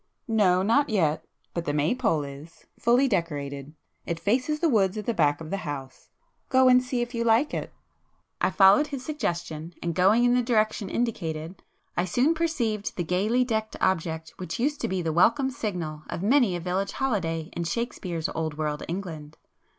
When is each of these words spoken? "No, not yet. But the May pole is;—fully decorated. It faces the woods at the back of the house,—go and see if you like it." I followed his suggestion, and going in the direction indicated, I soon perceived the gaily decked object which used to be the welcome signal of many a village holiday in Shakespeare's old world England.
"No, 0.27 0.63
not 0.63 0.89
yet. 0.89 1.23
But 1.53 1.65
the 1.65 1.73
May 1.75 1.93
pole 1.93 2.23
is;—fully 2.23 3.07
decorated. 3.07 3.75
It 4.07 4.19
faces 4.19 4.59
the 4.59 4.67
woods 4.67 4.97
at 4.97 5.05
the 5.05 5.13
back 5.13 5.39
of 5.39 5.51
the 5.51 5.57
house,—go 5.57 6.67
and 6.67 6.81
see 6.83 7.03
if 7.03 7.13
you 7.13 7.23
like 7.23 7.53
it." 7.53 7.71
I 8.41 8.49
followed 8.49 8.87
his 8.87 9.05
suggestion, 9.05 9.75
and 9.79 9.93
going 9.93 10.23
in 10.23 10.33
the 10.33 10.41
direction 10.41 10.89
indicated, 10.89 11.61
I 11.95 12.05
soon 12.05 12.33
perceived 12.33 12.97
the 12.97 13.03
gaily 13.03 13.43
decked 13.43 13.75
object 13.79 14.33
which 14.37 14.59
used 14.59 14.81
to 14.81 14.87
be 14.87 15.03
the 15.03 15.13
welcome 15.13 15.51
signal 15.51 16.01
of 16.09 16.23
many 16.23 16.55
a 16.55 16.59
village 16.59 16.93
holiday 16.93 17.51
in 17.53 17.65
Shakespeare's 17.65 18.27
old 18.29 18.57
world 18.57 18.81
England. 18.87 19.37